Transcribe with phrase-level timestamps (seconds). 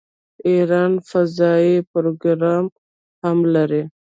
[0.49, 2.65] ایران فضايي پروګرام
[3.23, 3.83] هم لري.